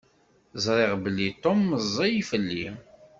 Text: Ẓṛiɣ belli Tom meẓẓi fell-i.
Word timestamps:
Ẓṛiɣ 0.63 0.93
belli 1.03 1.29
Tom 1.43 1.59
meẓẓi 1.69 2.19
fell-i. 2.29 2.67